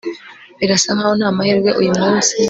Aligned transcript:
birasa 0.59 0.89
nkaho 0.95 1.13
ntamahirwe 1.19 1.69
uyu 1.81 1.91
munsi 1.99 2.31